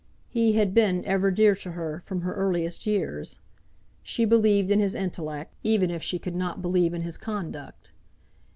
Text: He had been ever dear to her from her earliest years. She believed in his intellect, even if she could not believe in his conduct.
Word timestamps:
He 0.29 0.53
had 0.53 0.73
been 0.73 1.05
ever 1.05 1.29
dear 1.29 1.53
to 1.53 1.73
her 1.73 1.99
from 1.99 2.21
her 2.21 2.33
earliest 2.33 2.87
years. 2.87 3.37
She 4.01 4.25
believed 4.25 4.71
in 4.71 4.79
his 4.79 4.95
intellect, 4.95 5.53
even 5.63 5.91
if 5.91 6.01
she 6.01 6.17
could 6.17 6.33
not 6.35 6.59
believe 6.59 6.95
in 6.95 7.03
his 7.03 7.17
conduct. 7.19 7.91